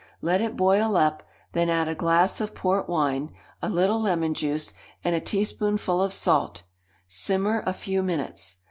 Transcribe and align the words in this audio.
Let 0.19 0.41
it 0.41 0.57
boil 0.57 0.97
up, 0.97 1.21
then 1.53 1.69
add 1.69 1.87
a 1.87 1.93
glass 1.93 2.41
of 2.41 2.55
port 2.55 2.89
wine, 2.89 3.35
a 3.61 3.69
little 3.69 4.01
lemon 4.01 4.33
juice, 4.33 4.73
and 5.03 5.15
a 5.15 5.19
teaspoonful 5.21 6.01
of 6.01 6.11
salt; 6.11 6.63
simmer 7.07 7.61
a 7.67 7.73
few 7.73 8.01
minutes. 8.01 8.57